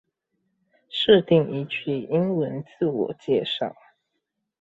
[0.89, 3.71] 設定一句英文自我介紹